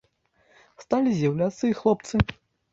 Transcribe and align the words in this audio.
Сталі 0.85 1.13
з'яўляцца 1.19 1.63
і 1.71 1.79
хлопцы. 1.83 2.27